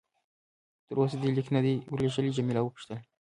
تر 0.87 0.95
اوسه 0.99 1.17
دې 1.21 1.29
لیک 1.37 1.47
نه 1.55 1.61
دی 1.65 1.73
ورلېږلی؟ 1.91 2.35
جميله 2.37 2.61
وپوښتل. 2.63 2.99